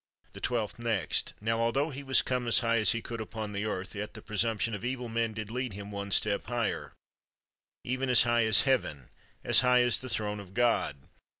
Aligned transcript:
The 0.33 0.41
twelfth 0.41 0.79
next. 0.79 1.35
Now, 1.39 1.59
altho 1.59 1.91
he 1.91 2.01
was 2.01 2.23
come 2.23 2.47
as 2.47 2.61
high 2.61 2.77
as 2.77 2.91
he 2.91 3.03
could 3.03 3.21
upon 3.21 3.55
earth, 3.55 3.93
yet 3.93 4.15
the 4.15 4.23
presump 4.23 4.61
tion 4.61 4.73
of 4.73 4.83
evil 4.83 5.09
men 5.09 5.31
did 5.33 5.51
lead 5.51 5.73
him 5.73 5.91
one 5.91 6.09
step 6.09 6.47
higher— 6.47 6.91
even 7.93 8.09
as 8.09 8.23
high 8.23 8.45
as 8.45 8.63
heaven— 8.63 9.09
as 9.43 9.59
high 9.59 9.81
as 9.83 9.99
the 9.99 10.09
throne 10.09 10.39
of 10.39 10.55
God! 10.55 11.07